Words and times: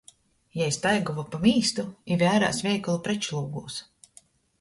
Jei 0.59 0.69
staigova 0.77 1.25
pa 1.35 1.41
mīstu 1.43 1.85
i 2.15 2.17
vērēs 2.21 2.61
veikalu 2.69 3.03
prečlūgūs. 3.09 3.77